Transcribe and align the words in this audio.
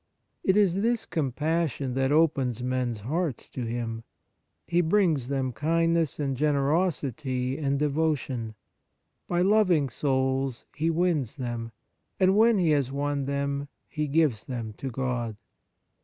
It 0.43 0.57
is 0.57 0.81
this 0.81 1.05
compassion 1.05 1.93
that 1.93 2.11
opens 2.11 2.63
men's 2.63 3.01
hearts 3.01 3.47
to 3.51 3.65
him; 3.65 4.01
he 4.65 4.81
brings 4.81 5.27
them 5.27 5.51
kindness 5.51 6.19
and 6.19 6.35
generosity 6.35 7.55
and 7.59 7.77
devotion. 7.77 8.55
By 9.27 9.43
loving 9.43 9.89
souls 9.89 10.65
he 10.75 10.89
wins 10.89 11.35
them; 11.35 11.71
and 12.19 12.35
when 12.35 12.57
he 12.57 12.71
has 12.71 12.91
won 12.91 13.25
them, 13.25 13.67
he 13.87 14.07
gives 14.07 14.47
them 14.47 14.73
to 14.79 14.89
God. 14.89 15.35